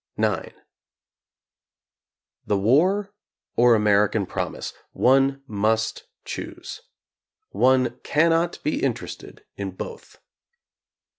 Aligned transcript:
IX 0.17 0.55
The 2.47 2.57
war— 2.57 3.13
or 3.55 3.75
American 3.75 4.25
promise: 4.25 4.73
one 4.93 5.43
must 5.45 6.05
choose. 6.25 6.81
One 7.51 7.99
cannot 7.99 8.63
be 8.63 8.81
interested 8.81 9.45
in 9.57 9.75
both. 9.75 10.17